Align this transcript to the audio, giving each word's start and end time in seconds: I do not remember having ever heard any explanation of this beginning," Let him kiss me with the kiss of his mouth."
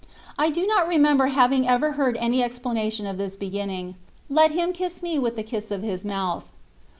I 0.35 0.49
do 0.49 0.65
not 0.65 0.87
remember 0.87 1.27
having 1.27 1.67
ever 1.67 1.91
heard 1.91 2.17
any 2.17 2.41
explanation 2.41 3.05
of 3.05 3.19
this 3.19 3.37
beginning," 3.37 3.97
Let 4.31 4.49
him 4.49 4.73
kiss 4.73 5.03
me 5.03 5.19
with 5.19 5.35
the 5.35 5.43
kiss 5.43 5.69
of 5.69 5.83
his 5.83 6.03
mouth." 6.03 6.45